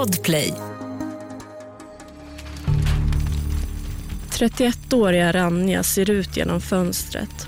[0.00, 0.54] Podplay.
[4.30, 7.46] 31-åriga Ranja ser ut genom fönstret.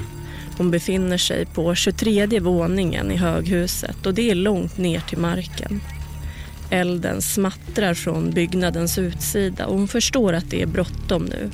[0.59, 5.81] Hon befinner sig på 23 våningen i höghuset och det är långt ner till marken.
[6.71, 11.51] Elden smattrar från byggnadens utsida och hon förstår att det är bråttom nu.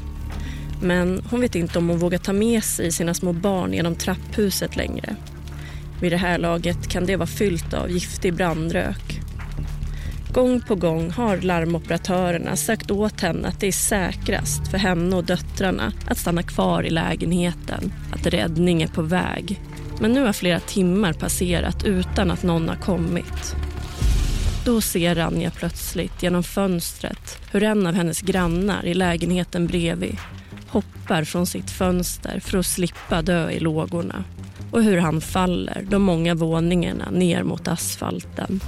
[0.82, 4.76] Men hon vet inte om hon vågar ta med sig sina små barn genom trapphuset
[4.76, 5.16] längre.
[6.00, 9.18] Vid det här laget kan det vara fyllt av giftig brandrök.
[10.39, 15.25] Gång på gång har larmoperatörerna sagt åt henne att det är säkrast för henne och
[15.25, 19.61] döttrarna att stanna kvar i lägenheten, att räddning är på väg.
[20.00, 23.57] Men nu har flera timmar passerat utan att någon har kommit.
[24.64, 30.17] Då ser Ranja plötsligt genom fönstret hur en av hennes grannar i lägenheten bredvid
[30.68, 34.25] hoppar från sitt fönster för att slippa dö i lågorna
[34.73, 38.61] och hur han faller de många våningarna ner mot asfalten.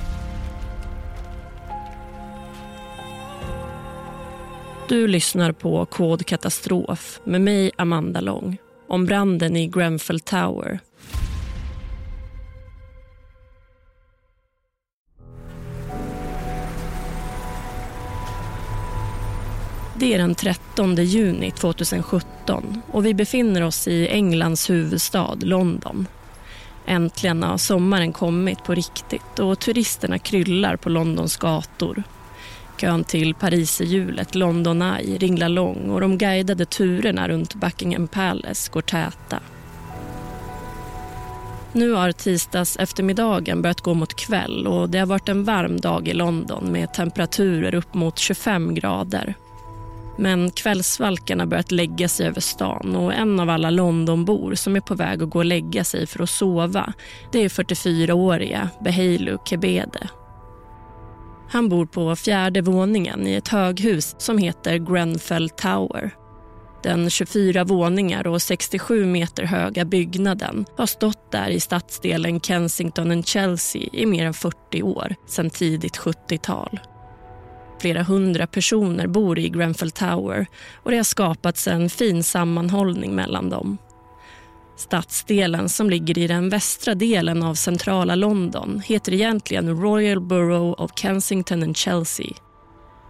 [4.90, 10.80] Du lyssnar på Kod katastrof med mig, Amanda Lång om branden i Grenfell Tower
[19.94, 26.06] Det är den 13 juni 2017 och vi befinner oss i Englands huvudstad London.
[26.86, 32.02] Äntligen har sommaren kommit på riktigt och turisterna kryllar på Londons gator.
[32.80, 38.80] Kön till Pariserhjulet London Eye ringlar lång och de guidade turerna runt Buckingham Palace går
[38.80, 39.40] täta.
[41.72, 46.08] Nu har tisdags eftermiddagen börjat gå mot kväll och det har varit en varm dag
[46.08, 49.34] i London med temperaturer upp mot 25 grader.
[50.18, 54.94] Men kvällsvalkarna börjat lägga sig över stan och en av alla Londonbor som är på
[54.94, 56.92] väg att gå och lägga sig för att sova
[57.32, 60.08] det är 44-åriga Behailu Kebede.
[61.52, 66.14] Han bor på fjärde våningen i ett höghus som heter Grenfell Tower.
[66.82, 73.26] Den 24 våningar och 67 meter höga byggnaden har stått där i stadsdelen Kensington and
[73.26, 76.80] Chelsea i mer än 40 år, sedan tidigt 70-tal.
[77.80, 80.46] Flera hundra personer bor i Grenfell Tower
[80.82, 83.78] och det har skapats en fin sammanhållning mellan dem.
[84.80, 90.90] Stadsdelen som ligger i den västra delen av centrala London heter egentligen Royal Borough of
[90.96, 92.26] Kensington and Chelsea.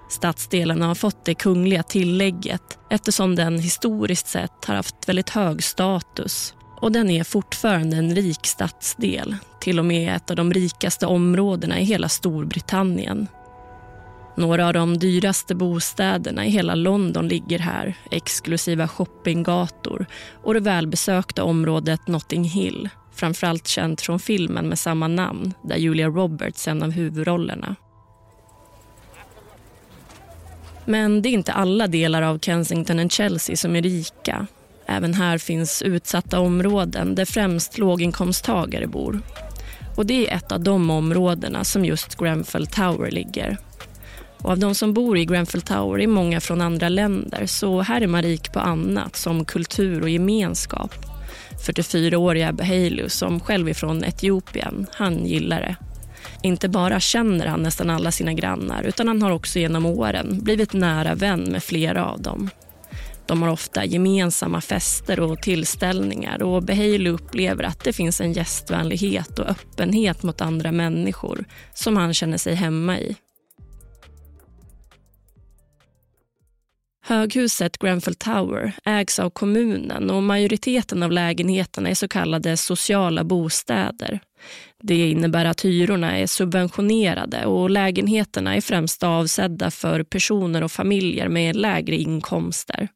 [0.09, 6.55] Stadsdelen har fått det kungliga tillägget eftersom den historiskt sett har haft väldigt hög status.
[6.81, 11.81] Och den är fortfarande en rik stadsdel, till och med ett av de rikaste områdena
[11.81, 13.29] i hela Storbritannien.
[14.41, 20.07] Några av de dyraste bostäderna i hela London ligger här, exklusiva shoppinggator
[20.43, 26.09] och det välbesökta området Notting Hill, framförallt känt från filmen med samma namn där Julia
[26.09, 27.77] Roberts är en av huvudrollerna.
[30.85, 34.47] Men det är inte alla delar av Kensington och Chelsea som är rika.
[34.87, 39.21] Även här finns utsatta områden där främst låginkomsttagare bor.
[39.97, 43.70] Och det är ett av de områdena som just Grenfell Tower ligger.
[44.43, 48.01] Och av de som bor i Grenfell Tower är många från andra länder så här
[48.01, 50.95] är man rik på annat som kultur och gemenskap.
[51.67, 55.77] 44-åriga Behailu som själv är från Etiopien, han gillar det.
[56.43, 60.73] Inte bara känner han nästan alla sina grannar utan han har också genom åren blivit
[60.73, 62.51] nära vän med flera av dem.
[63.27, 69.39] De har ofta gemensamma fester och tillställningar och Behailu upplever att det finns en gästvänlighet
[69.39, 73.17] och öppenhet mot andra människor som han känner sig hemma i.
[77.11, 84.21] Höghuset Grenfell Tower ägs av kommunen och majoriteten av lägenheterna är så kallade sociala bostäder.
[84.83, 91.29] Det innebär att hyrorna är subventionerade och lägenheterna är främst avsedda för personer och familjer
[91.29, 92.89] med lägre inkomster.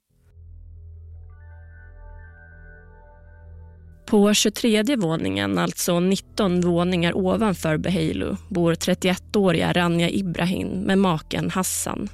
[4.07, 12.09] På 23 våningen, alltså 19 våningar ovanför Behailu, bor 31-åriga Rania Ibrahim med maken Hassan.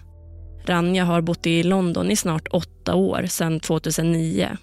[0.71, 4.57] Ranja har bott i London i snart åtta år, sedan 2009.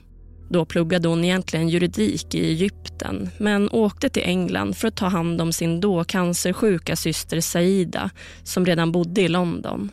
[0.49, 5.41] Då pluggade hon egentligen juridik i Egypten men åkte till England för att ta hand
[5.41, 8.09] om sin då cancersjuka syster Saida
[8.43, 9.89] som redan bodde i London.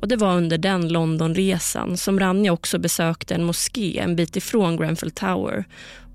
[0.00, 4.76] Och Det var under den Londonresan som Ranja också besökte en moské en bit ifrån
[4.76, 5.64] Grenfell Tower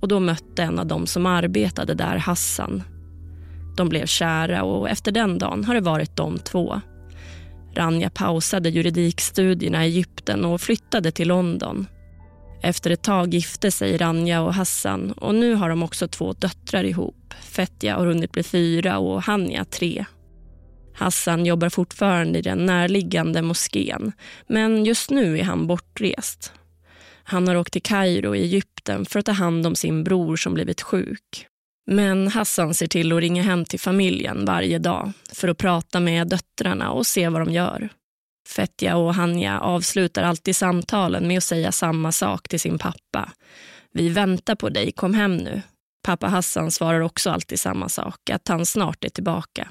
[0.01, 2.83] och då mötte en av dem som arbetade där Hassan.
[3.77, 6.81] De blev kära och efter den dagen har det varit de två.
[7.73, 11.87] Ranja pausade juridikstudierna i Egypten och flyttade till London.
[12.61, 16.83] Efter ett tag gifte sig Ranja och Hassan och nu har de också två döttrar
[16.83, 17.33] ihop.
[17.41, 20.05] Fetja har hunnit bli fyra och Hanja tre.
[20.93, 24.11] Hassan jobbar fortfarande i den närliggande moskén
[24.47, 26.53] men just nu är han bortrest.
[27.23, 30.53] Han har åkt till Kairo i Egypten för att ta hand om sin bror som
[30.53, 31.48] blivit sjuk.
[31.91, 36.27] Men Hassan ser till att ringa hem till familjen varje dag för att prata med
[36.27, 37.89] döttrarna och se vad de gör.
[38.47, 43.31] Fetja och Hanja avslutar alltid samtalen med att säga samma sak till sin pappa.
[43.93, 45.61] Vi väntar på dig, kom hem nu.
[46.03, 49.69] Pappa Hassan svarar också alltid samma sak, att han snart är tillbaka.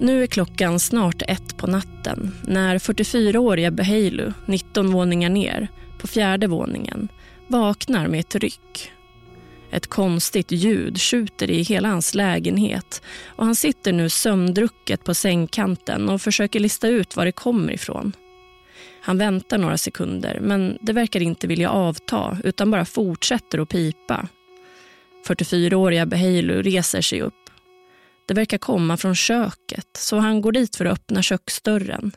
[0.00, 6.46] Nu är klockan snart ett på natten när 44-åriga Beheilu, 19 våningar ner, på fjärde
[6.46, 7.08] våningen,
[7.46, 8.92] vaknar med ett ryck.
[9.70, 16.08] Ett konstigt ljud skjuter i hela hans lägenhet och han sitter nu sömndrucket på sängkanten
[16.08, 18.12] och försöker lista ut var det kommer ifrån.
[19.00, 24.28] Han väntar några sekunder men det verkar inte vilja avta utan bara fortsätter att pipa.
[25.26, 27.34] 44-åriga Beheilu reser sig upp.
[28.26, 32.12] Det verkar komma från köket så han går dit för att öppna köksdörren.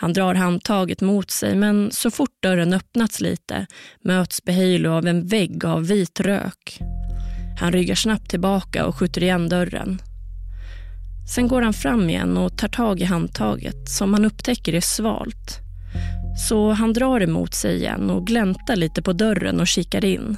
[0.00, 3.66] Han drar handtaget mot sig men så fort dörren öppnats lite
[4.04, 6.78] möts Beheilu av en vägg av vit rök.
[7.60, 9.98] Han ryggar snabbt tillbaka och skjuter igen dörren.
[11.34, 15.58] Sen går han fram igen och tar tag i handtaget som han upptäcker är svalt.
[16.48, 20.36] Så han drar emot sig igen och gläntar lite på dörren och kikar in.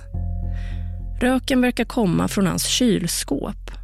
[1.21, 3.80] Röken verkar komma från hans kylskåp.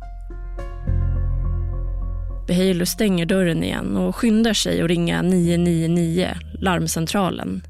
[2.46, 7.62] Beheilu stänger dörren igen och skyndar sig att ringa 999, larmcentralen.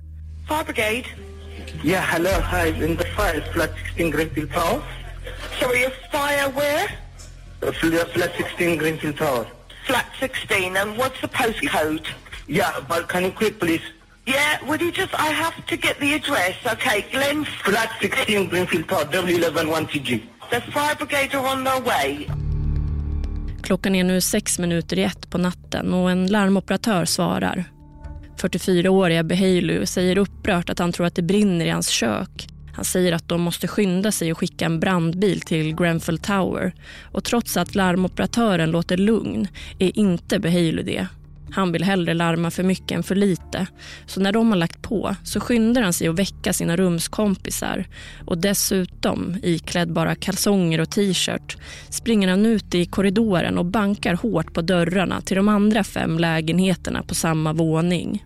[0.48, 1.04] Fire brigade.
[1.84, 4.80] Yeah, hello, hi, in the fire, flat 16 Greenfield Tower.
[5.60, 6.88] Sorry, a fire where?
[7.62, 9.46] Uh, fl- flat 16 Greenfield Tower.
[9.86, 10.76] Flat 16.
[10.76, 12.06] And what's the postcode?
[12.48, 13.82] Yeah, but can you quick, please?
[14.26, 16.54] Yeah, would you just, I have to get the address.
[16.72, 20.22] Okay, Glen, Flat 16 Greenfield Tower, W11 1TG.
[20.50, 22.28] the fire brigade are on their way.
[23.66, 27.64] Klockan är nu sex minuter i ett på natten och en larmoperatör svarar.
[28.36, 32.48] 44-åriga Behailu säger upprört att han tror att det brinner i hans kök.
[32.72, 36.74] Han säger att de måste skynda sig och skicka en brandbil till Grenfell Tower.
[37.12, 39.48] Och trots att larmoperatören låter lugn
[39.78, 41.06] är inte Behailu det.
[41.50, 43.66] Han vill hellre larma för mycket än för lite.
[44.06, 47.86] Så när de har lagt på så skyndar han sig att väcka sina rumskompisar.
[48.26, 51.56] Och dessutom, iklädd bara kalsonger och t-shirt,
[51.88, 57.02] springer han ut i korridoren och bankar hårt på dörrarna till de andra fem lägenheterna
[57.02, 58.22] på samma våning.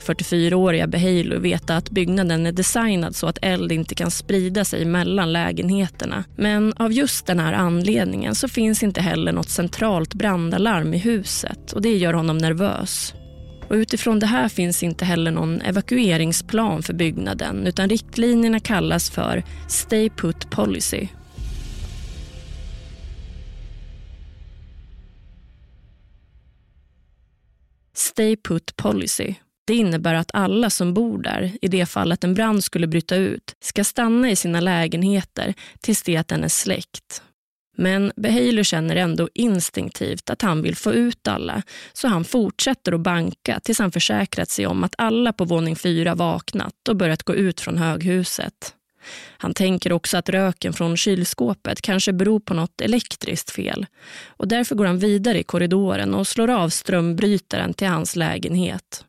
[0.00, 5.32] 44-åriga Beheilu veta att byggnaden är designad så att eld inte kan sprida sig mellan
[5.32, 6.24] lägenheterna.
[6.36, 11.72] Men av just den här anledningen så finns inte heller något centralt brandalarm i huset
[11.72, 13.14] och det gör honom nervös.
[13.68, 19.44] Och utifrån det här finns inte heller någon evakueringsplan för byggnaden utan riktlinjerna kallas för
[19.68, 21.08] Stay Put Policy.
[27.94, 29.34] Stay Put Policy.
[29.70, 33.16] Det innebär att alla som bor där, i det fall att en brand skulle bryta
[33.16, 37.22] ut, ska stanna i sina lägenheter tills det att den är släckt.
[37.76, 41.62] Men Beheilu känner ändå instinktivt att han vill få ut alla
[41.92, 46.14] så han fortsätter att banka tills han försäkrat sig om att alla på våning fyra
[46.14, 48.74] vaknat och börjat gå ut från höghuset.
[49.38, 53.86] Han tänker också att röken från kylskåpet kanske beror på något elektriskt fel
[54.26, 59.04] och därför går han vidare i korridoren och slår av strömbrytaren till hans lägenhet.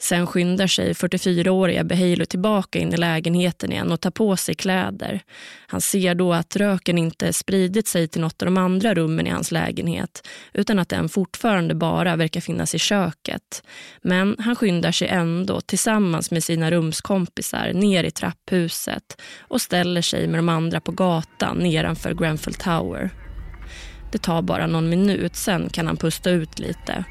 [0.00, 5.20] Sen skyndar sig 44-åriga Behailo tillbaka in i lägenheten igen och tar på sig kläder.
[5.66, 9.30] Han ser då att röken inte spridit sig till något av de andra rummen i
[9.30, 13.62] hans lägenhet utan att den fortfarande bara verkar finnas i köket.
[14.02, 20.26] Men han skyndar sig ändå tillsammans med sina rumskompisar ner i trapphuset och ställer sig
[20.26, 23.10] med de andra på gatan nedanför Grenfell Tower.
[24.12, 27.04] Det tar bara någon minut, sen kan han pusta ut lite.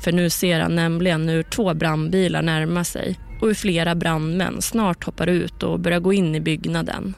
[0.00, 5.04] För nu ser han nämligen hur två brandbilar närmar sig och hur flera brandmän snart
[5.04, 7.14] hoppar ut och börjar gå in i byggnaden.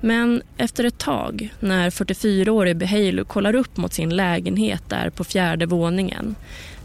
[0.00, 5.66] Men efter ett tag, när 44-årige Beheilu kollar upp mot sin lägenhet där på fjärde
[5.66, 6.34] våningen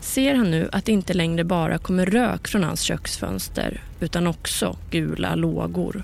[0.02, 4.78] ser han nu att det inte längre bara kommer rök från hans köksfönster utan också
[4.92, 6.04] gula lågor.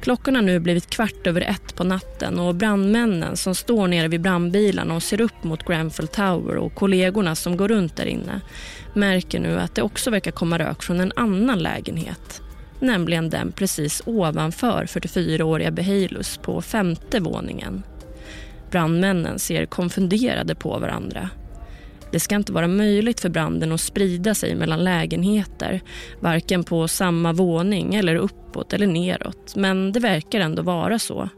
[0.00, 4.20] Klockan har nu blivit kvart över ett på natten och brandmännen som står nere vid
[4.20, 8.40] brandbilarna och ser upp mot Grenfell Tower och kollegorna som går runt där inne
[8.94, 12.42] märker nu att det också verkar komma rök från en annan lägenhet.
[12.80, 17.82] Nämligen den precis ovanför 44-åriga Behailus på femte våningen.
[18.70, 21.30] Brandmännen ser konfunderade på varandra.
[22.12, 25.80] Det ska inte vara möjligt för branden att sprida sig mellan lägenheter
[26.20, 29.56] varken på samma våning eller uppåt eller neråt.
[29.56, 31.28] Men det verkar ändå vara så.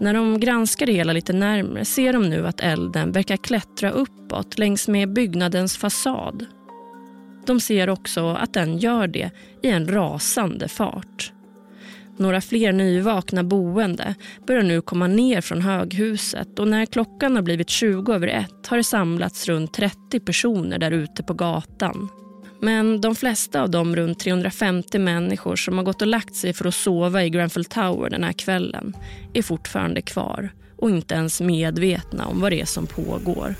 [0.00, 4.58] När de granskar det hela lite närmre ser de nu att elden verkar klättra uppåt
[4.58, 6.46] längs med byggnadens fasad.
[7.46, 9.30] De ser också att den gör det
[9.62, 11.32] i en rasande fart.
[12.16, 14.14] Några fler nyvakna boende
[14.46, 18.76] börjar nu komma ner från höghuset och när klockan har blivit 20 över ett har
[18.76, 22.08] det samlats runt 30 personer där ute på gatan.
[22.60, 26.64] Men de flesta av de runt 350 människor som har gått och lagt sig för
[26.64, 28.96] att sova i Grenfell Tower den här kvällen
[29.34, 33.54] är fortfarande kvar och inte ens medvetna om vad det är som pågår.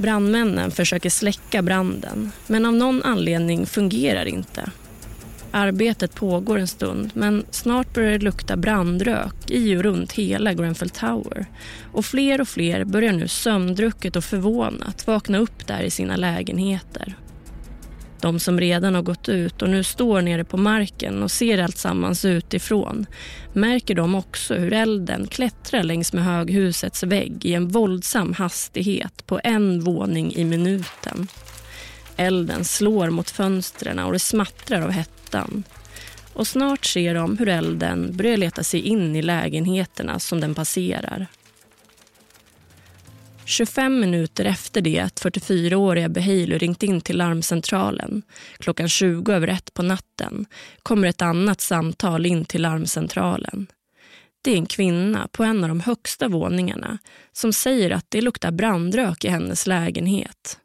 [0.00, 4.70] Brandmännen försöker släcka branden men av någon anledning fungerar inte.
[5.50, 10.90] Arbetet pågår en stund men snart börjar det lukta brandrök i och runt hela Grenfell
[10.90, 11.46] Tower.
[11.92, 17.14] Och fler och fler börjar nu sömndrucket och förvånat vakna upp där i sina lägenheter.
[18.20, 21.78] De som redan har gått ut och nu står nere på marken och ser allt
[21.78, 23.06] sammans utifrån
[23.52, 29.40] märker de också hur elden klättrar längs med höghusets vägg i en våldsam hastighet på
[29.44, 31.28] en våning i minuten.
[32.16, 35.64] Elden slår mot fönstren och det smattrar av hettan.
[36.32, 41.26] Och snart ser de hur elden börjar leta sig in i lägenheterna som den passerar.
[43.50, 48.22] 25 minuter efter det att 44-åriga Behailey ringt in till larmcentralen
[48.58, 50.46] klockan 20 över ett på natten
[50.82, 53.66] kommer ett annat samtal in till larmcentralen.
[54.42, 56.98] Det är en kvinna på en av de högsta våningarna
[57.32, 60.58] som säger att det luktar brandrök i hennes lägenhet.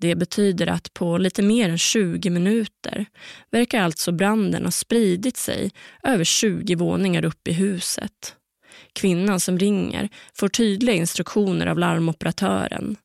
[0.00, 3.06] Det betyder att på lite mer än 20 minuter
[3.50, 5.70] verkar alltså branden ha spridit sig
[6.02, 8.36] över 20 våningar upp i huset.
[8.94, 12.96] Kvinnan som ringer får tydliga instruktioner av larmoperatören.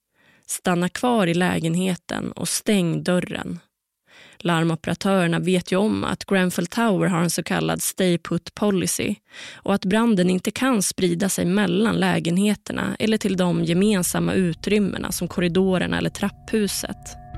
[0.46, 3.60] Stanna kvar i lägenheten och stäng dörren.
[4.38, 9.16] Larmoperatörerna vet ju om att Grenfell Tower har en så kallad stay put policy
[9.54, 15.28] och att branden inte kan sprida sig mellan lägenheterna eller till de gemensamma utrymmena som
[15.28, 17.29] korridorerna eller trapphuset.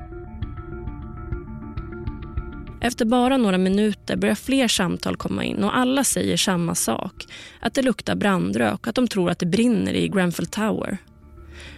[2.84, 7.24] Efter bara några minuter börjar fler samtal komma in och alla säger samma sak.
[7.60, 10.98] Att det luktar brandrök och att de tror att det brinner i Grenfell Tower.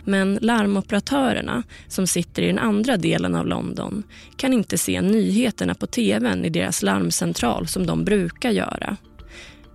[0.04, 4.02] Men larmoperatörerna som sitter i den andra delen av London
[4.37, 8.96] kan inte se nyheterna på tvn i deras larmcentral som de brukar göra.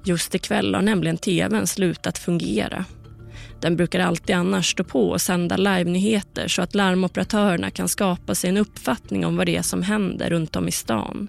[0.06, 2.86] Just ikväll har nämligen tvn slutat fungera.
[3.62, 8.50] Den brukar alltid annars stå på och sända live-nyheter så att larmoperatörerna kan skapa sig
[8.50, 11.28] en uppfattning om vad det är som händer runt om i stan.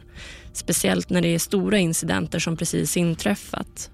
[0.53, 3.91] Speciellt när det är stora incidenter som precis inträffat.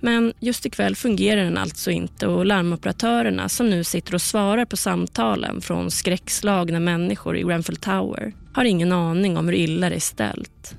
[0.00, 4.76] Men just ikväll fungerar den alltså inte och larmoperatörerna som nu sitter och svarar på
[4.76, 10.00] samtalen från skräckslagna människor i Grenfell Tower har ingen aning om hur illa det är
[10.00, 10.76] ställt.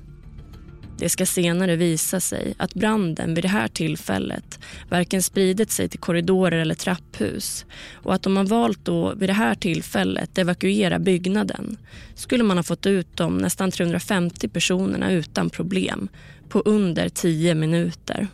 [0.98, 5.98] Det ska senare visa sig att branden vid det här tillfället varken spridit sig till
[5.98, 11.76] korridorer eller trapphus och att om man valt då vid det här tillfället evakuera byggnaden
[12.14, 16.08] skulle man ha fått ut de nästan 350 personerna utan problem
[16.48, 18.28] på under 10 minuter.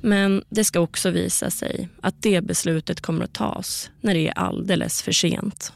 [0.00, 4.38] Men det ska också visa sig att det beslutet kommer att tas när det är
[4.38, 5.72] alldeles för sent.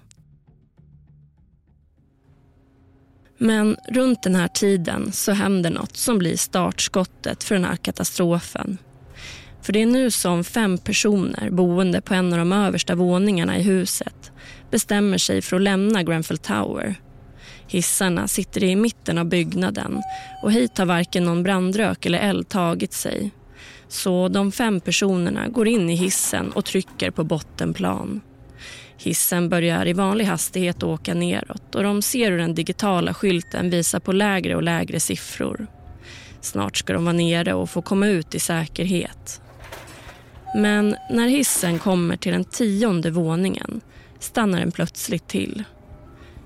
[3.42, 8.78] Men runt den här tiden så händer något som blir startskottet för den här katastrofen.
[9.62, 13.62] För det är nu som fem personer boende på en av de översta våningarna i
[13.62, 14.32] huset
[14.70, 16.94] bestämmer sig för att lämna Grenfell Tower.
[17.66, 20.02] Hissarna sitter i mitten av byggnaden
[20.42, 23.30] och hit har varken någon brandrök eller eld tagit sig.
[23.88, 28.20] Så de fem personerna går in i hissen och trycker på bottenplan.
[29.02, 34.00] Hissen börjar i vanlig hastighet åka neråt och de ser hur den digitala skylten visar
[34.00, 35.66] på lägre och lägre siffror.
[36.40, 39.40] Snart ska de vara nere och få komma ut i säkerhet.
[40.54, 43.80] Men när hissen kommer till den tionde våningen
[44.18, 45.64] stannar den plötsligt till.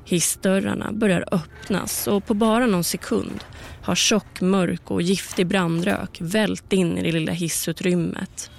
[0.05, 3.45] Hissdörrarna börjar öppnas och på bara någon sekund
[3.83, 8.51] har tjock, mörk och giftig brandrök vält in i det lilla hissutrymmet.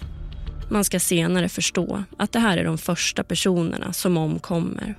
[0.69, 4.95] Man ska senare förstå att det här är de första personerna som omkommer.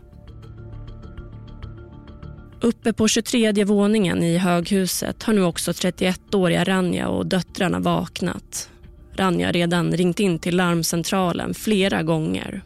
[2.61, 8.71] Uppe på 23 våningen i höghuset har nu också 31-åriga Ranja och döttrarna vaknat.
[9.17, 12.63] Ranja har redan ringt in till larmcentralen flera gånger.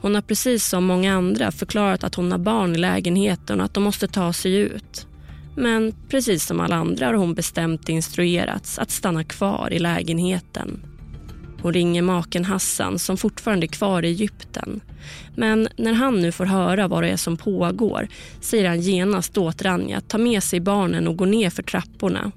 [0.00, 3.74] Hon har precis som många andra förklarat att hon har barn i lägenheten och att
[3.74, 5.06] de måste ta sig ut.
[5.56, 10.93] Men precis som alla andra har hon bestämt instruerats att stanna kvar i lägenheten.
[11.64, 14.80] Hon ringer maken Hassan som fortfarande är kvar i Egypten.
[15.34, 18.08] Men när han nu får höra vad det är som pågår
[18.40, 22.32] säger han genast åt Ranja att ta med sig barnen och gå ner för trapporna.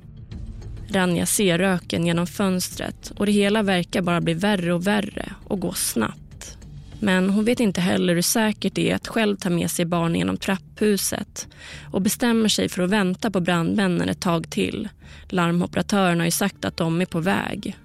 [0.89, 5.59] Ranja ser röken genom fönstret och det hela verkar bara bli värre och värre och
[5.59, 6.57] gå snabbt.
[6.99, 10.15] Men hon vet inte heller hur säkert det är att själv ta med sig barnen
[10.15, 11.47] genom trapphuset
[11.91, 14.89] och bestämmer sig för att vänta på brandmännen ett tag till.
[15.29, 17.77] Larmoperatören har ju sagt att de är på väg.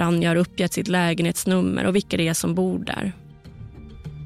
[0.00, 3.12] Ranja har uppgett sitt lägenhetsnummer och vilka det är som bor där.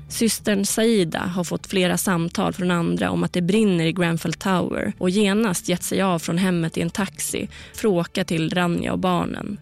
[0.09, 4.93] Systern Saida har fått flera samtal från andra om att det brinner i Grenfell Tower
[4.99, 8.93] och genast gett sig av från hemmet i en taxi för att åka till Ranja
[8.93, 9.61] och barnen.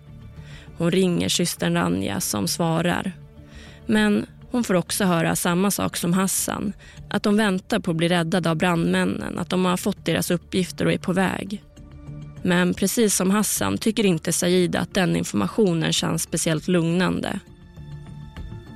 [0.79, 3.13] Hon ringer systern Ranja som svarar.
[3.87, 6.73] Men hon får också höra samma sak som Hassan.
[7.11, 10.85] Att de väntar på att bli räddade av brandmännen, att de har fått deras uppgifter
[10.87, 11.63] och är på väg.
[12.43, 17.41] Men precis som Hassan tycker inte Saida att den informationen känns speciellt lugnande.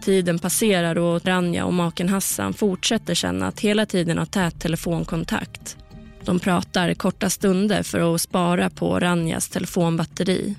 [0.02, 5.76] Tiden passerar och Ranja och maken Hassan fortsätter känna att hela tiden ha tät telefonkontakt.
[6.24, 10.54] De pratar korta stunder för att spara på Ranjas telefonbatteri.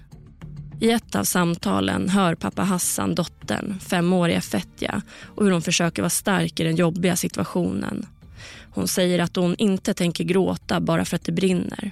[0.79, 5.01] I ett av samtalen hör pappa Hassan dottern, femåriga Fetja
[5.35, 8.05] och hur hon försöker vara stark i den jobbiga situationen.
[8.71, 11.91] Hon säger att hon inte tänker gråta bara för att det brinner.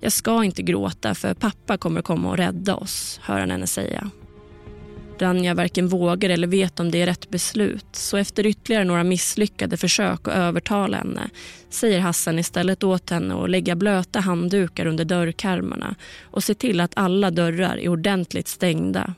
[0.00, 4.10] Jag ska inte gråta för pappa kommer komma och rädda oss, hör han henne säga.
[5.18, 9.76] Ranja varken vågar eller vet om det är rätt beslut så efter ytterligare några misslyckade
[9.76, 11.30] försök att övertala henne
[11.70, 16.92] säger Hassan istället åt henne att lägga blöta handdukar under dörrkarmarna och se till att
[16.96, 19.14] alla dörrar är ordentligt stängda.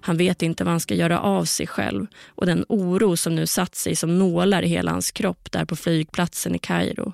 [0.00, 3.46] Han vet inte vad han ska göra av sig själv och den oro som nu
[3.46, 7.12] satt sig som nålar i hela hans kropp där på flygplatsen i Kairo.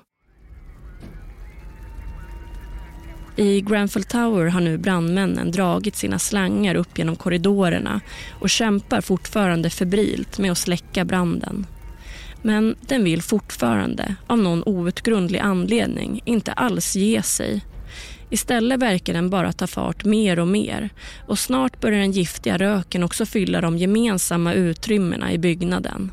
[3.39, 8.01] I Grenfell Tower har nu brandmännen dragit sina slangar upp genom korridorerna
[8.39, 11.65] och kämpar fortfarande febrilt med att släcka branden.
[12.41, 17.65] Men den vill fortfarande, av någon outgrundlig anledning, inte alls ge sig.
[18.29, 20.89] Istället verkar den bara ta fart mer och mer
[21.27, 26.11] och snart börjar den giftiga röken också fylla de gemensamma utrymmena i byggnaden.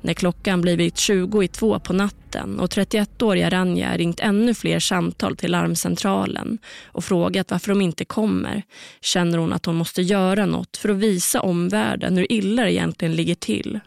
[0.00, 5.36] När klockan blivit 20 i två på natten och 31-åriga Ranja ringt ännu fler samtal
[5.36, 8.62] till larmcentralen och frågat varför de inte kommer
[9.00, 13.14] känner hon att hon måste göra något för att visa omvärlden hur illa det egentligen
[13.14, 13.80] ligger till.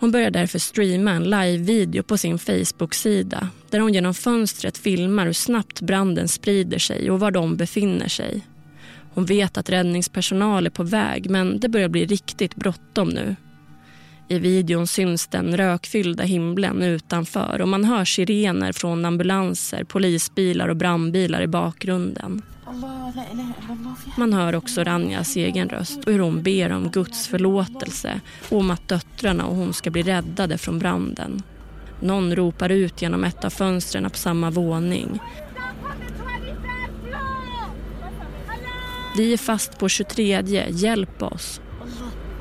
[0.00, 5.32] Hon börjar därför streama en live-video på sin Facebook-sida där hon genom fönstret filmar hur
[5.32, 8.46] snabbt branden sprider sig och var de befinner sig.
[9.14, 13.36] Hon vet att räddningspersonal är på väg men det börjar bli riktigt bråttom nu.
[14.28, 20.76] I videon syns den rökfyllda himlen utanför och man hör sirener från ambulanser, polisbilar och
[20.76, 22.42] brandbilar i bakgrunden.
[24.16, 28.70] Man hör också Ranjas egen röst och hur hon ber om Guds förlåtelse och om
[28.70, 31.42] att döttrarna och hon ska bli räddade från branden.
[32.00, 35.18] Någon ropar ut genom ett av fönstren på samma våning.
[39.16, 41.60] Vi är fast på 23, hjälp oss.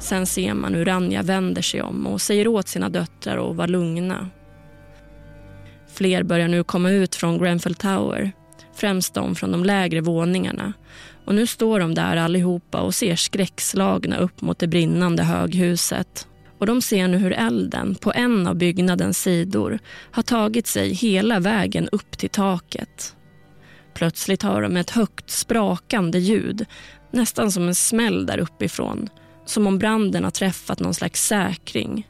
[0.06, 3.68] Sen ser man hur Ranja vänder sig om och säger åt sina döttrar att vara
[3.68, 4.30] lugna.
[5.94, 8.32] Fler börjar nu komma ut från Grenfell Tower,
[8.76, 10.74] främst de från de lägre våningarna.
[11.26, 16.28] Och nu står de där allihopa och ser skräckslagna upp mot det brinnande höghuset.
[16.60, 19.80] Och de ser nu hur elden på en av byggnadens sidor
[20.12, 23.16] har tagit sig hela vägen upp till taket.
[23.94, 26.66] Plötsligt hör de ett högt sprakande ljud,
[27.12, 29.10] nästan som en smäll där uppifrån.
[29.46, 32.08] Som om branden har träffat någon slags säkring.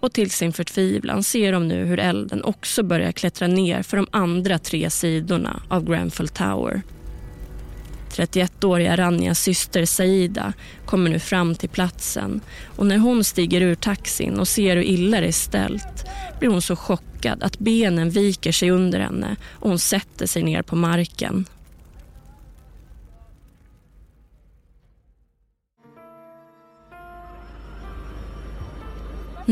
[0.00, 4.06] Och till sin förtvivlan ser de nu hur elden också börjar klättra ner för de
[4.10, 6.82] andra tre sidorna av Grenfell Tower.
[8.12, 10.52] 31-åriga Ranjas syster Saida
[10.86, 12.40] kommer nu fram till platsen
[12.76, 16.04] och när hon stiger ur taxin och ser hur illa det är ställt
[16.38, 20.62] blir hon så chockad att benen viker sig under henne och hon sätter sig ner
[20.62, 21.44] på marken.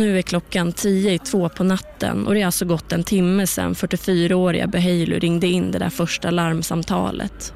[0.01, 3.47] Nu är klockan tio i två på natten och det är alltså gått en timme
[3.47, 7.55] sedan 44-åriga Beheilu ringde in det där första larmsamtalet.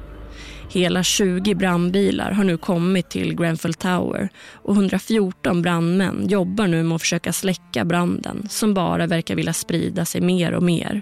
[0.69, 4.29] Hela 20 brandbilar har nu kommit till Grenfell Tower
[4.63, 10.05] och 114 brandmän jobbar nu med att försöka släcka branden som bara verkar vilja sprida
[10.05, 11.01] sig mer och mer.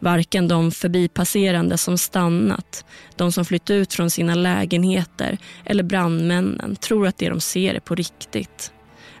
[0.00, 2.84] Varken de förbipasserande som stannat,
[3.16, 7.80] de som flytt ut från sina lägenheter eller brandmännen tror att det de ser är
[7.80, 8.72] på riktigt.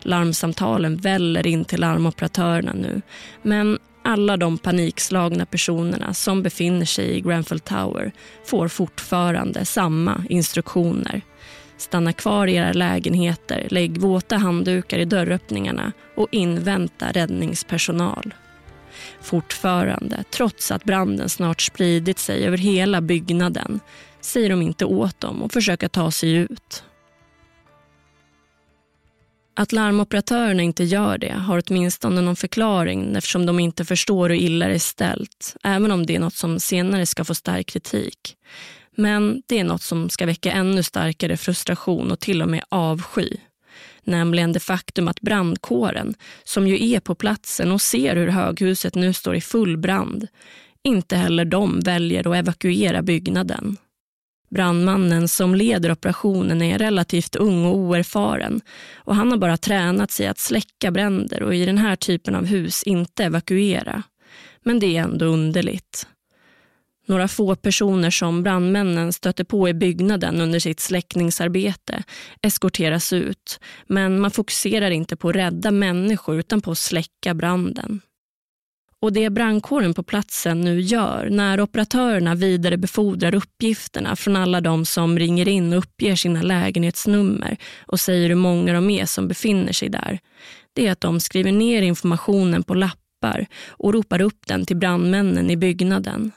[0.08, 3.02] Larmsamtalen väller in till larmoperatörerna nu.
[3.42, 8.12] Men alla de panikslagna personerna som befinner sig i Grenfell Tower
[8.44, 11.22] får fortfarande samma instruktioner.
[11.76, 18.34] Stanna kvar i era lägenheter, lägg våta handdukar i dörröppningarna och invänta räddningspersonal.
[19.20, 23.80] Fortfarande, trots att branden snart spridit sig över hela byggnaden,
[24.20, 26.84] säger de inte åt dem att försöka ta sig ut.
[29.58, 34.68] Att larmoperatörerna inte gör det har åtminstone någon förklaring eftersom de inte förstår hur illa
[34.68, 38.36] det är ställt, även om det är något som senare ska få stark kritik.
[38.96, 43.28] Men det är något som ska väcka ännu starkare frustration och till och med avsky.
[44.04, 49.12] Nämligen det faktum att brandkåren, som ju är på platsen och ser hur höghuset nu
[49.12, 50.26] står i full brand,
[50.82, 53.76] inte heller de väljer att evakuera byggnaden.
[54.48, 58.60] Brandmannen som leder operationen är relativt ung och oerfaren
[58.96, 62.44] och han har bara tränat sig att släcka bränder och i den här typen av
[62.44, 64.02] hus inte evakuera.
[64.62, 66.06] Men det är ändå underligt.
[67.06, 72.02] Några få personer som brandmännen stöter på i byggnaden under sitt släckningsarbete
[72.42, 78.00] eskorteras ut men man fokuserar inte på att rädda människor utan på att släcka branden.
[79.02, 85.18] Och det brandkåren på platsen nu gör när operatörerna vidarebefordrar uppgifterna från alla de som
[85.18, 87.56] ringer in och uppger sina lägenhetsnummer
[87.86, 90.18] och säger hur många de är som befinner sig där,
[90.72, 95.50] det är att de skriver ner informationen på lappar och ropar upp den till brandmännen
[95.50, 96.32] i byggnaden.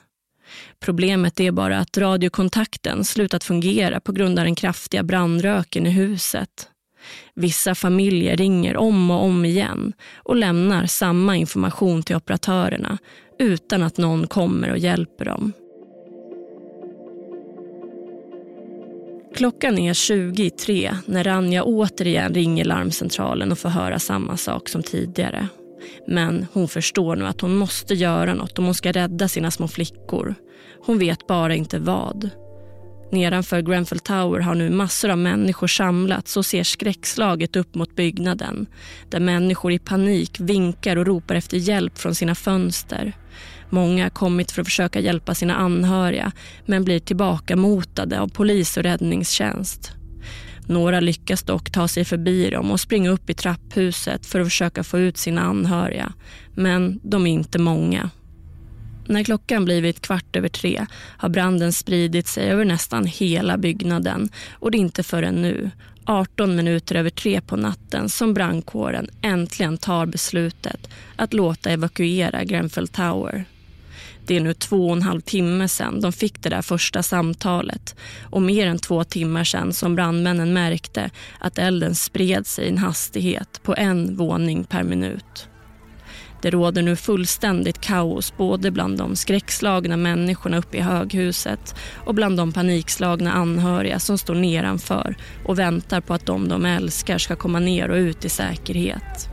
[0.80, 6.70] Problemet är bara att radiokontakten slutat fungera på grund av den kraftiga brandröken i huset.
[7.34, 12.98] Vissa familjer ringer om och om igen och lämnar samma information till operatörerna
[13.40, 15.54] utan att någon kommer och hjälper dem.
[19.36, 25.48] Klockan är 23 när Ranja återigen ringer larmcentralen och får höra samma sak som tidigare.
[26.08, 29.68] Men hon förstår nu att hon måste göra något om hon ska rädda sina små
[29.68, 30.36] flickor.
[30.86, 32.30] Hon vet bara inte vad.
[33.12, 38.68] Nedanför Grenfell Tower har nu massor av människor samlats och ser skräckslaget upp mot byggnaden.
[39.10, 43.14] Där människor i panik vinkar och ropar efter hjälp från sina fönster.
[43.70, 46.32] Många har kommit för att försöka hjälpa sina anhöriga
[46.66, 49.92] men blir tillbakamotade av polis och räddningstjänst.
[50.68, 54.84] Några lyckas dock ta sig förbi dem och springa upp i trapphuset för att försöka
[54.84, 56.14] få ut sina anhöriga.
[56.56, 58.10] Men de är inte många.
[59.08, 60.86] När klockan blivit kvart över tre
[61.18, 65.72] har branden spridit sig över nästan hela byggnaden och det är inte förrän nu,
[66.06, 72.88] 18 minuter över tre på natten, som brandkåren äntligen tar beslutet att låta evakuera Grenfell
[72.88, 73.46] Tower.
[74.26, 77.96] Det är nu två och en halv timme sedan de fick det där första samtalet
[78.24, 81.10] och mer än två timmar sedan som brandmännen märkte
[81.40, 85.48] att elden spred sig i en hastighet på en våning per minut.
[86.42, 91.76] Det råder nu fullständigt kaos både bland de skräckslagna människorna uppe i höghuset
[92.06, 97.18] och bland de panikslagna anhöriga som står nedanför och väntar på att de de älskar
[97.18, 99.30] ska komma ner och ut i säkerhet.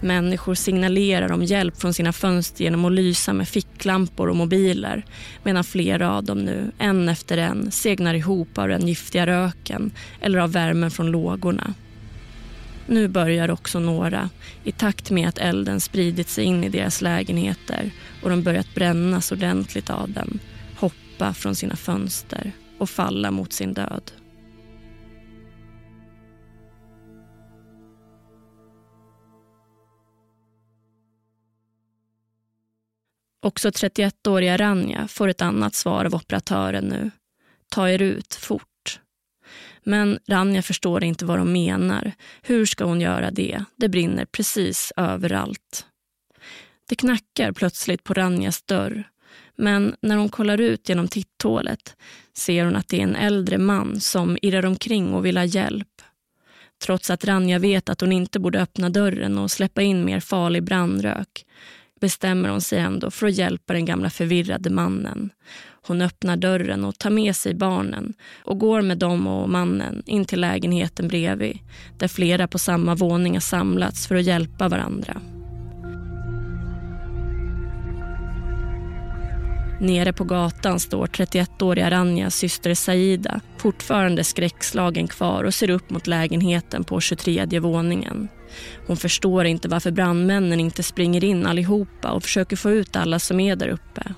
[0.00, 5.04] Människor signalerar om hjälp från sina fönster genom att lysa med ficklampor och mobiler
[5.42, 9.90] medan flera av dem nu, en efter en, segnar ihop av den giftiga röken
[10.20, 11.74] eller av värmen från lågorna.
[12.88, 14.30] Nu börjar också några,
[14.64, 17.90] i takt med att elden spridit sig in i deras lägenheter
[18.22, 20.38] och de börjat brännas ordentligt av den,
[20.78, 24.12] hoppa från sina fönster och falla mot sin död.
[33.42, 37.10] Också 31-åriga Ranja får ett annat svar av operatören nu.
[37.68, 38.75] Ta er ut fort.
[39.86, 42.12] Men Ranja förstår inte vad de menar.
[42.42, 43.64] Hur ska hon göra det?
[43.76, 45.86] Det brinner precis överallt.
[46.88, 49.08] Det knackar plötsligt på Ranjas dörr.
[49.56, 51.96] Men när hon kollar ut genom titthålet
[52.36, 56.02] ser hon att det är en äldre man som irrar omkring och vill ha hjälp.
[56.84, 60.62] Trots att Ranja vet att hon inte borde öppna dörren och släppa in mer farlig
[60.62, 61.46] brandrök
[62.00, 65.30] bestämmer hon sig ändå för att hjälpa den gamla förvirrade mannen.
[65.86, 70.24] Hon öppnar dörren och tar med sig barnen och går med dem och mannen in
[70.24, 71.58] till lägenheten bredvid
[71.98, 75.20] där flera på samma våning har samlats för att hjälpa varandra.
[79.80, 86.06] Nere på gatan står 31-åriga Ranjas syster Saida fortfarande skräckslagen kvar och ser upp mot
[86.06, 88.28] lägenheten på 23 våningen.
[88.86, 93.40] Hon förstår inte varför brandmännen inte springer in allihopa och försöker få ut alla som
[93.40, 94.14] är där uppe.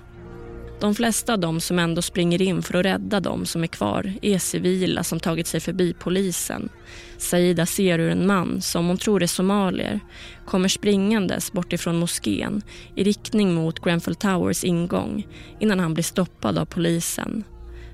[0.81, 4.13] De flesta av dem som ändå springer in för att rädda dem som är kvar
[4.23, 6.69] är civila som tagit sig förbi polisen.
[7.17, 10.01] Saida ser hur en man, som hon tror är somalier,
[10.47, 12.63] kommer springandes bort ifrån moskén
[12.97, 15.27] i riktning mot Grenfell Towers ingång
[15.61, 17.45] innan han blir stoppad av polisen.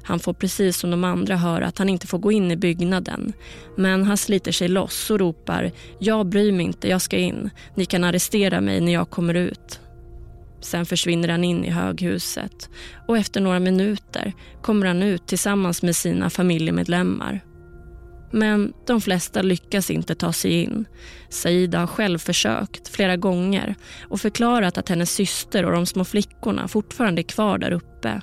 [0.03, 3.33] Han får precis som de andra höra att han inte får gå in i byggnaden.
[3.77, 7.51] Men han sliter sig loss och ropar “Jag bryr mig inte, jag ska in.
[7.75, 9.81] Ni kan arrestera mig när jag kommer ut”.
[10.65, 12.71] Sen försvinner han in i höghuset
[13.09, 17.41] och efter några minuter kommer han ut tillsammans med sina familjemedlemmar.
[18.31, 20.85] Men de flesta lyckas inte ta sig in.
[21.29, 26.69] Saida har själv försökt flera gånger och förklarat att hennes syster och de små flickorna
[26.69, 28.21] fortfarande är kvar där uppe.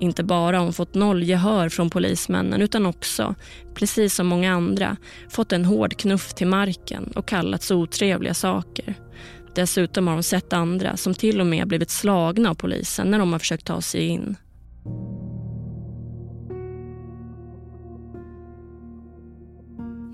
[0.00, 3.34] Inte bara har hon fått noll gehör från polismännen utan också,
[3.74, 4.96] precis som många andra,
[5.28, 9.07] fått en hård knuff till marken och kallats otrevliga saker.
[9.54, 13.32] Dessutom har de sett andra som till och med blivit slagna av polisen när de
[13.32, 14.36] har försökt ta sig in.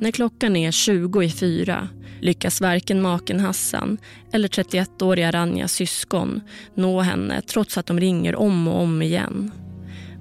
[0.00, 1.88] När klockan är 20 i fyra
[2.20, 3.98] lyckas varken maken Hassan
[4.32, 6.40] eller 31-åriga Ranjas syskon
[6.74, 9.50] nå henne trots att de ringer om och om igen.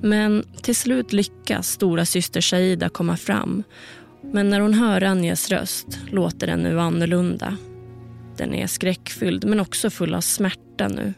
[0.01, 3.63] Men till slut lyckas stora syster Shaida komma fram.
[4.21, 7.57] Men när hon hör Ranjas röst låter den nu annorlunda.
[8.37, 11.13] Den är skräckfylld men också full av smärta nu.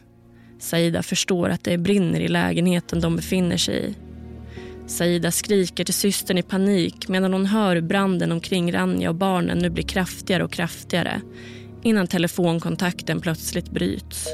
[0.58, 3.94] Saida förstår att det brinner i lägenheten de befinner sig i.
[4.86, 9.70] Saida skriker till systern i panik medan hon hör branden omkring Ranja och barnen nu
[9.70, 11.20] blir kraftigare och kraftigare
[11.82, 14.26] innan telefonkontakten plötsligt bryts.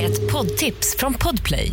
[0.00, 1.72] Ett poddtips från Podplay.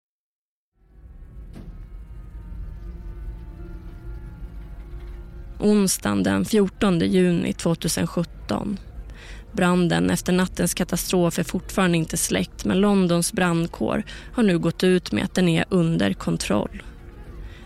[5.61, 8.79] Onsdagen den 14 juni 2017.
[9.51, 15.11] Branden efter nattens katastrof är fortfarande inte släckt men Londons brandkår har nu gått ut
[15.11, 16.83] med att den är under kontroll.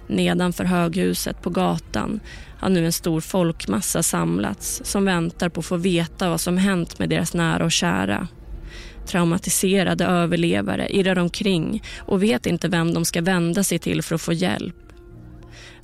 [0.08, 2.20] Nedanför höghuset på gatan
[2.60, 7.00] har nu en stor folkmassa samlats som väntar på att få veta vad som hänt
[7.00, 8.28] med deras nära och kära.
[9.08, 14.22] Traumatiserade överlevare irrar omkring och vet inte vem de ska vända sig till för att
[14.22, 14.85] få hjälp.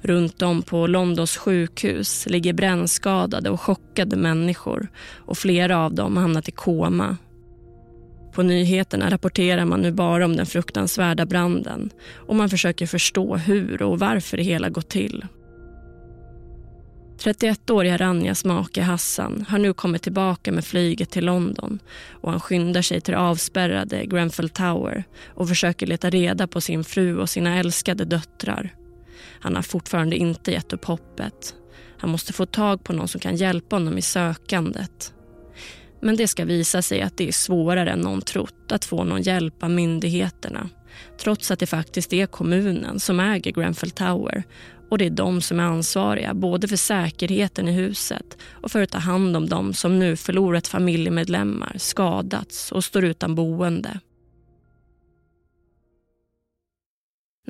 [0.02, 4.88] Runt om på Londons sjukhus ligger brännskadade och chockade människor
[5.18, 7.18] och flera av dem har hamnat i koma.
[8.34, 13.82] På nyheterna rapporterar man nu bara om den fruktansvärda branden och man försöker förstå hur
[13.82, 15.26] och varför det hela gått till.
[17.24, 21.80] 31-åriga Ranjas make Hassan har nu kommit tillbaka med flyget till London
[22.22, 26.84] och han skyndar sig till det avspärrade Grenfell Tower och försöker leta reda på sin
[26.84, 28.81] fru och sina älskade döttrar.
[29.42, 31.56] Han har fortfarande inte gett upp hoppet.
[31.98, 35.14] Han måste få tag på någon som kan hjälpa honom i sökandet.
[36.02, 39.22] Men det ska visa sig att det är svårare än någon trott att få någon
[39.22, 40.70] hjälp av myndigheterna.
[41.20, 44.44] Trots att det faktiskt är kommunen som äger Grenfell Tower
[44.90, 48.92] och det är de som är ansvariga både för säkerheten i huset och för att
[48.92, 54.00] ta hand om dem som nu förlorat familjemedlemmar, skadats och står utan boende.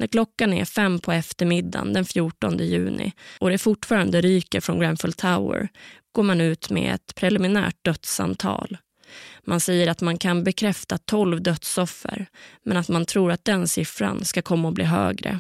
[0.02, 5.14] När klockan är fem på eftermiddagen den 14 juni och det fortfarande ryker från Grenfell
[5.14, 5.70] Tower
[6.12, 8.78] går man ut med ett preliminärt dödsantal.
[9.44, 12.26] Man säger att man kan bekräfta 12 dödsoffer
[12.64, 15.40] men att man tror att den siffran ska komma att bli högre.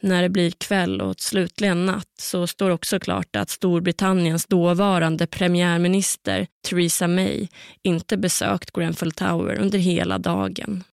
[0.00, 6.46] När det blir kväll och slutligen natt så står också klart att Storbritanniens dåvarande premiärminister
[6.68, 7.48] Theresa May
[7.82, 10.84] inte besökt Grenfell Tower under hela dagen.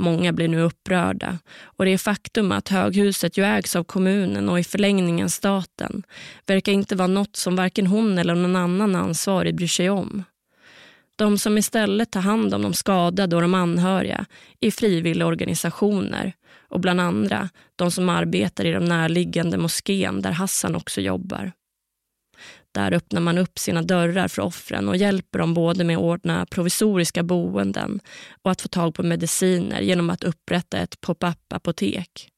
[0.00, 4.64] Många blir nu upprörda och det faktum att höghuset ju ägs av kommunen och i
[4.64, 6.02] förlängningen staten
[6.46, 10.24] verkar inte vara något som varken hon eller någon annan ansvarig bryr sig om.
[11.16, 14.26] De som istället tar hand om de skadade och de anhöriga
[14.60, 16.32] är frivilligorganisationer
[16.68, 21.52] och bland andra de som arbetar i de närliggande moskén där Hassan också jobbar.
[22.74, 26.46] Där öppnar man upp sina dörrar för offren och hjälper dem både med att ordna
[26.46, 28.00] provisoriska boenden
[28.42, 32.30] och att få tag på mediciner genom att upprätta ett pop-up-apotek.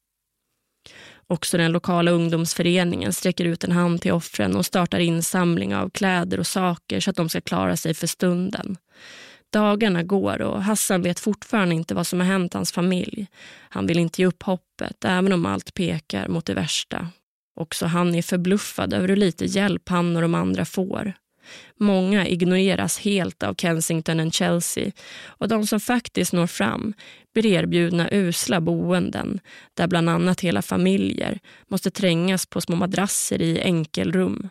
[1.26, 6.40] Också den lokala ungdomsföreningen sträcker ut en hand till offren och startar insamling av kläder
[6.40, 8.76] och saker så att de ska klara sig för stunden.
[9.52, 13.26] Dagarna går och Hassan vet fortfarande inte vad som har hänt hans familj.
[13.68, 17.08] Han vill inte ge upp hoppet, även om allt pekar mot det värsta.
[17.54, 21.12] Också han är förbluffad över hur lite hjälp han och de andra får.
[21.80, 24.92] Många ignoreras helt av Kensington och Chelsea
[25.24, 26.94] och de som faktiskt når fram
[27.34, 29.40] blir erbjudna usla boenden
[29.74, 31.38] där bland annat hela familjer
[31.68, 34.48] måste trängas på små madrasser i enkelrum.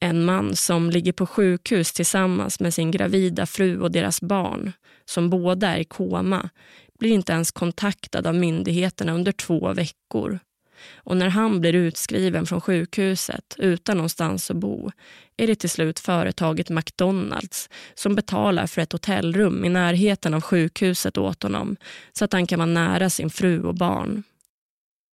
[0.00, 4.72] En man som ligger på sjukhus tillsammans med sin gravida fru och deras barn,
[5.04, 6.50] som båda är i koma,
[6.98, 10.38] blir inte ens kontaktad av myndigheterna under två veckor.
[10.94, 14.90] Och när han blir utskriven från sjukhuset utan någonstans att bo
[15.36, 21.18] är det till slut företaget McDonalds som betalar för ett hotellrum i närheten av sjukhuset
[21.18, 21.76] åt honom
[22.12, 24.22] så att han kan vara nära sin fru och barn.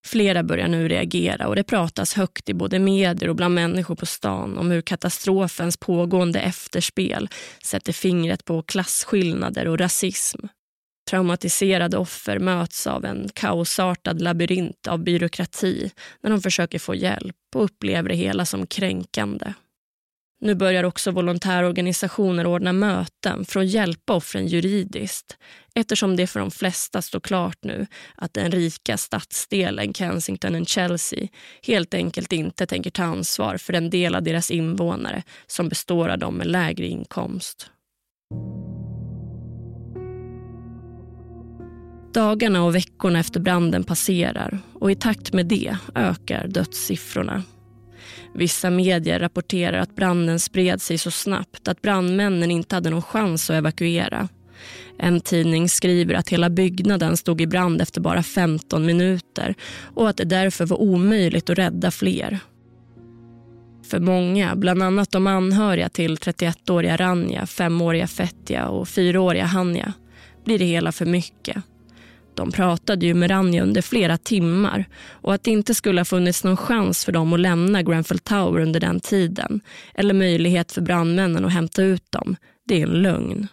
[0.06, 4.06] Flera börjar nu reagera och det pratas högt i både medier och bland människor på
[4.06, 7.30] stan om hur katastrofens pågående efterspel
[7.64, 10.46] sätter fingret på klasskillnader och rasism.
[11.14, 15.92] Traumatiserade offer möts av en kaosartad labyrint av byråkrati
[16.24, 19.54] när de försöker få hjälp och upplever det hela som kränkande.
[20.42, 25.38] Nu börjar också volontärorganisationer ordna möten för att hjälpa offren juridiskt
[25.76, 31.28] eftersom det för de flesta står klart nu att den rika stadsdelen Kensington och Chelsea
[31.68, 36.20] helt enkelt inte tänker ta ansvar för den del av deras invånare som består av
[36.20, 37.70] de med lägre inkomst.
[42.14, 47.44] Dagarna och veckorna efter branden passerar och i takt med det ökar dödssiffrorna.
[48.36, 53.50] Vissa medier rapporterar att branden spred sig så snabbt att brandmännen inte hade någon chans
[53.50, 54.28] att evakuera.
[55.00, 59.56] En tidning skriver att hela byggnaden stod i brand efter bara 15 minuter
[59.96, 62.40] och att det därför var omöjligt att rädda fler.
[63.84, 69.94] För många, bland annat de anhöriga till 31-åriga Ranja, 5-åriga Fetja och 4-åriga Hanja,
[70.46, 71.64] blir det hela för mycket.
[72.36, 76.44] De pratade ju med Ranja under flera timmar och att det inte skulle ha funnits
[76.44, 79.62] någon chans för dem att lämna Grenfell Tower under den tiden
[79.94, 83.48] eller möjlighet för brandmännen att hämta ut dem, det är en lögn.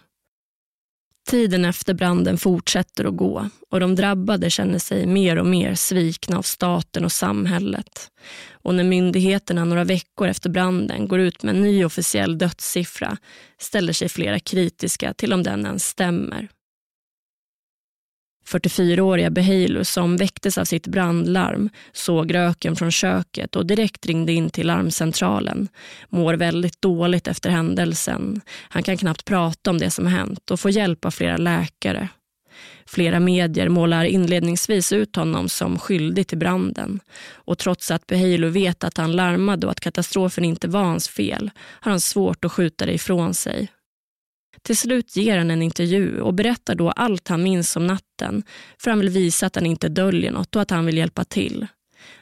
[1.29, 6.37] Tiden efter branden fortsätter att gå och de drabbade känner sig mer och mer svikna
[6.37, 8.11] av staten och samhället.
[8.51, 13.17] Och när myndigheterna några veckor efter branden går ut med en ny officiell dödssiffra
[13.59, 16.49] ställer sig flera kritiska till om den ens stämmer.
[18.47, 24.49] 44-åriga Behalu som väcktes av sitt brandlarm såg röken från köket och direkt ringde in
[24.49, 25.67] till larmcentralen.
[26.09, 28.41] Mår väldigt dåligt efter händelsen.
[28.69, 32.09] Han kan knappt prata om det som hänt och får hjälp av flera läkare.
[32.85, 36.99] Flera medier målar inledningsvis ut honom som skyldig till branden.
[37.33, 41.51] Och trots att Behalu vet att han larmade och att katastrofen inte var hans fel
[41.57, 43.69] har han svårt att skjuta det ifrån sig
[44.63, 48.43] till slut ger han en intervju och berättar då allt han minns om natten
[48.77, 51.67] för han vill visa att han inte döljer något och att han vill hjälpa till.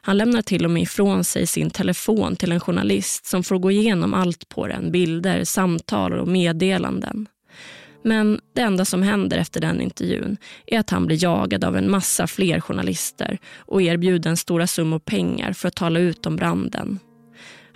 [0.02, 3.72] Han lämnar till och med ifrån sig sin telefon till en journalist som får gå
[3.72, 7.28] igenom allt på den, bilder, samtal och meddelanden.
[8.04, 11.92] Men det enda som händer efter den intervjun är att han blir jagad av en
[11.92, 17.00] massa fler journalister och erbjuden stora summor pengar för att tala ut om branden.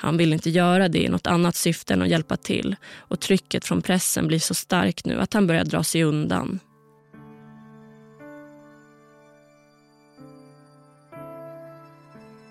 [0.04, 3.66] Han vill inte göra det i något annat syfte än att hjälpa till och trycket
[3.66, 6.60] från pressen blir så starkt nu att han börjar dra sig undan.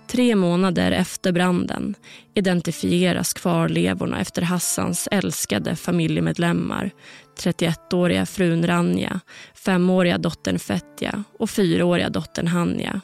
[0.09, 1.95] Tre månader efter branden
[2.35, 6.91] identifieras kvarlevorna efter Hassans älskade familjemedlemmar.
[7.39, 9.21] 31-åriga frun Ranja,
[9.55, 13.01] femåriga dottern Fetja och 4-åriga dottern Hanja.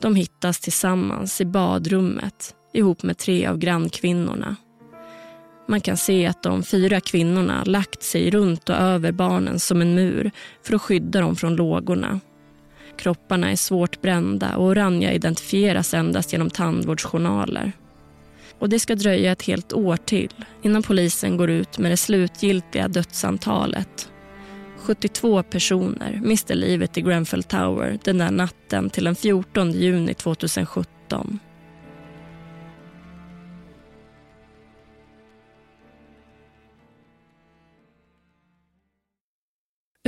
[0.00, 4.56] De hittas tillsammans i badrummet ihop med tre av grannkvinnorna.
[5.68, 9.94] Man kan se att de fyra kvinnorna lagt sig runt och över barnen som en
[9.94, 10.30] mur
[10.62, 12.20] för att skydda dem från lågorna.
[12.98, 17.72] Kropparna är svårt brända och Oranja identifieras endast genom tandvårdsjournaler.
[18.58, 22.88] Och det ska dröja ett helt år till innan polisen går ut med det slutgiltiga
[22.88, 24.10] dödsantalet.
[24.78, 31.38] 72 personer miste livet i Grenfell Tower den där natten till den 14 juni 2017.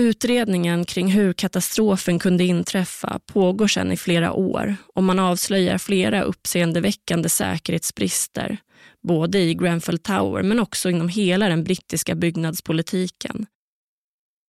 [0.01, 6.23] Utredningen kring hur katastrofen kunde inträffa pågår sedan i flera år och man avslöjar flera
[6.23, 8.59] uppseendeväckande säkerhetsbrister
[9.03, 13.47] både i Grenfell Tower men också inom hela den brittiska byggnadspolitiken.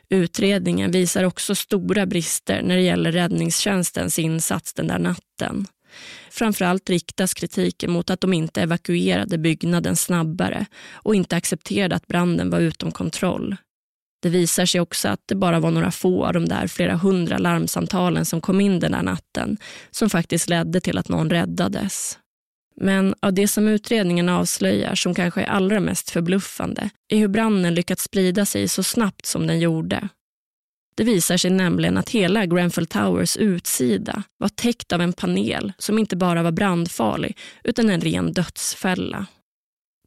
[0.09, 5.67] Utredningen visar också stora brister när det gäller räddningstjänstens insats den där natten.
[6.29, 12.49] Framförallt riktas kritiken mot att de inte evakuerade byggnaden snabbare och inte accepterade att branden
[12.49, 13.57] var utom kontroll.
[14.21, 17.37] Det visar sig också att det bara var några få av de där flera hundra
[17.37, 19.57] larmsamtalen som kom in den där natten
[19.91, 22.17] som faktiskt ledde till att någon räddades.
[22.75, 27.73] Men av det som utredningen avslöjar som kanske är allra mest förbluffande är hur branden
[27.73, 30.09] lyckats sprida sig så snabbt som den gjorde.
[30.95, 35.99] Det visar sig nämligen att hela Grenfell Towers utsida var täckt av en panel som
[35.99, 39.25] inte bara var brandfarlig utan en ren dödsfälla.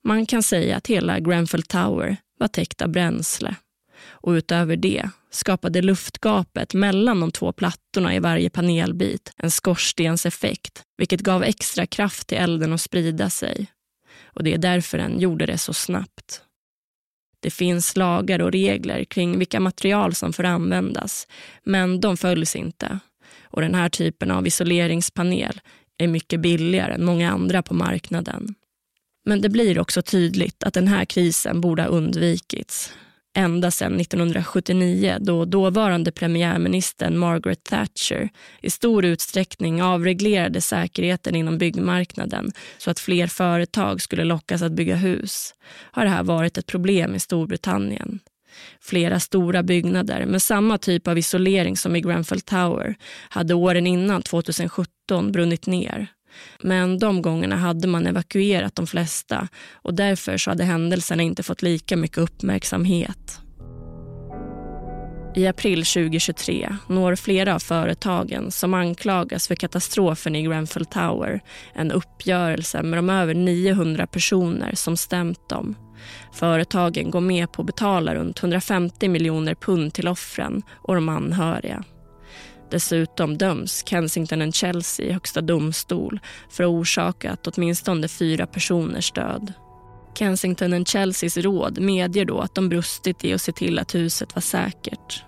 [0.04, 3.56] Man kan säga att hela Grenfell Tower var täckt av bränsle
[4.24, 11.20] och utöver det skapade luftgapet mellan de två plattorna i varje panelbit en skorstenseffekt vilket
[11.20, 13.66] gav extra kraft till elden att sprida sig.
[14.24, 16.42] Och det är därför den gjorde det så snabbt.
[17.40, 21.26] Det finns lagar och regler kring vilka material som får användas
[21.64, 22.98] men de följs inte.
[23.42, 25.60] Och den här typen av isoleringspanel
[25.98, 28.54] är mycket billigare än många andra på marknaden.
[29.24, 32.92] Men det blir också tydligt att den här krisen borde ha undvikits
[33.34, 38.28] ända sedan 1979 då dåvarande premiärministern Margaret Thatcher
[38.62, 44.96] i stor utsträckning avreglerade säkerheten inom byggmarknaden så att fler företag skulle lockas att bygga
[44.96, 45.54] hus
[45.92, 48.20] har det här varit ett problem i Storbritannien.
[48.80, 52.94] Flera stora byggnader med samma typ av isolering som i Grenfell Tower
[53.28, 56.08] hade åren innan 2017 brunnit ner.
[56.62, 61.62] Men de gångerna hade man evakuerat de flesta och därför så hade händelserna inte fått
[61.62, 63.40] lika mycket uppmärksamhet.
[65.36, 71.40] I april 2023 når flera av företagen som anklagas för katastrofen i Grenfell Tower
[71.72, 75.76] en uppgörelse med de över 900 personer som stämt dem.
[76.32, 81.84] Företagen går med på att betala runt 150 miljoner pund till offren och de anhöriga.
[82.74, 86.20] Dessutom döms Kensington and Chelsea i Högsta domstol
[86.50, 89.52] för att ha orsakat åtminstone fyra personers död.
[90.18, 94.34] Kensington and Chelseas råd medger då att de brustit i att se till att huset
[94.34, 95.24] var säkert.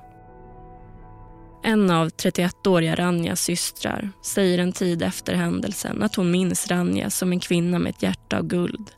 [1.62, 7.32] En av 31-åriga Ranjas systrar säger en tid efter händelsen att hon minns Ranja som
[7.32, 8.90] en kvinna med ett hjärta av guld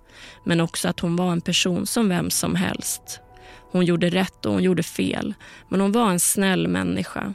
[0.45, 3.21] men också att hon var en person som vem som helst.
[3.71, 5.35] Hon gjorde rätt och hon gjorde fel
[5.69, 7.35] men hon var en snäll människa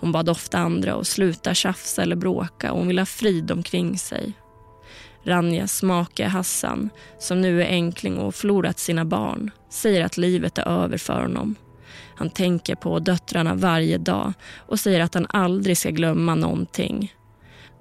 [0.00, 3.98] hon bad ofta andra att sluta tjafsa eller bråka och hon ville ha frid omkring
[3.98, 4.32] sig.
[5.24, 10.68] Ranjas make Hassan, som nu är enkling och förlorat sina barn, säger att livet är
[10.68, 11.54] över för honom.
[12.14, 17.14] Han tänker på döttrarna varje dag och säger att han aldrig ska glömma någonting.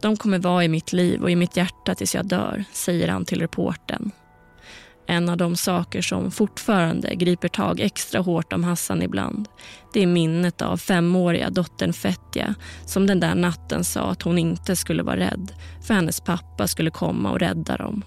[0.02, 3.26] De kommer vara i mitt liv och i mitt hjärta tills jag dör, säger han
[3.26, 4.12] till reporten.
[5.10, 9.48] En av de saker som fortfarande griper tag extra hårt om Hassan ibland
[9.94, 12.56] det är minnet av femåriga dottern Fetja
[12.86, 15.52] som den där natten sa att hon inte skulle vara rädd
[15.88, 18.04] för hennes pappa skulle komma och rädda dem.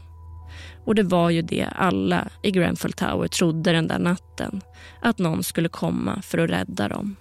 [0.85, 4.61] Och det var ju det alla i Grenfell Tower trodde den där natten.
[5.01, 7.17] Att någon skulle komma för att rädda dem.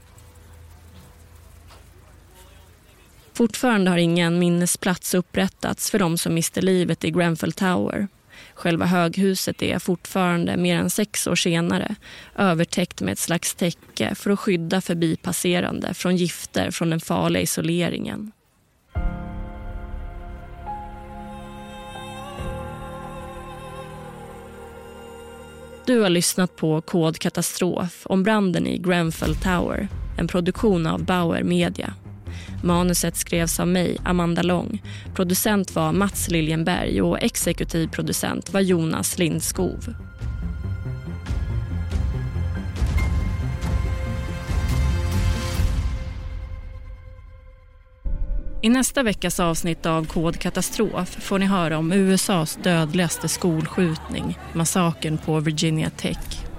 [3.33, 8.07] Fortfarande har ingen minnesplats upprättats för de som miste livet i Grenfell Tower
[8.61, 11.95] Själva höghuset är fortfarande, mer än sex år senare,
[12.35, 18.31] övertäckt med ett slags täcke för att skydda förbipasserande från gifter från den farliga isoleringen.
[25.85, 29.87] Du har lyssnat på Kod katastrof om branden i Grenfell Tower,
[30.17, 31.93] en produktion av Bauer Media.
[32.63, 34.83] Manuset skrevs av mig, Amanda Lång.
[35.15, 39.93] Producent var Mats Liljenberg och exekutiv producent var Jonas Lindskov.
[48.63, 55.17] I nästa veckas avsnitt av Kod katastrof får ni höra om USAs dödligaste skolskjutning, massakern
[55.17, 56.50] på Virginia Tech.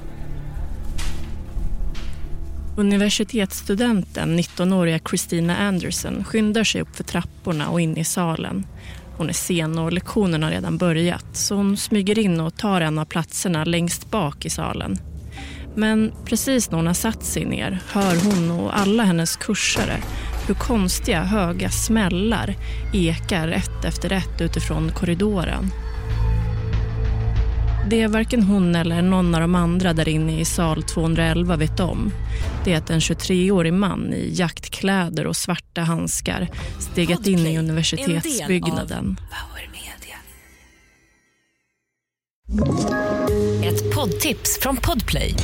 [2.76, 8.66] Universitetsstudenten, 19-åriga Christina Anderson, skyndar sig upp för trapporna och in i salen.
[9.16, 12.98] Hon är sen och lektionen har redan börjat så hon smyger in och tar en
[12.98, 14.98] av platserna längst bak i salen.
[15.74, 20.02] Men precis när hon har satt sig ner hör hon och alla hennes kursare
[20.46, 22.54] hur konstiga höga smällar
[22.92, 25.70] ekar ett efter ett utifrån korridoren
[27.92, 32.12] det varken hon eller någon av de andra där inne i sal 211 vet om
[32.64, 39.16] det är att en 23-årig man i jaktkläder och svarta handskar stegat in i universitetsbyggnaden.
[43.64, 45.34] Ett poddtips från Podplay.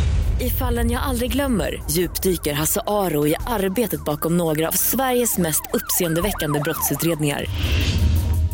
[0.40, 5.62] I fallen jag aldrig glömmer djupdyker Hasse Aro i arbetet bakom några av Sveriges mest
[5.72, 7.44] uppseendeväckande brottsutredningar.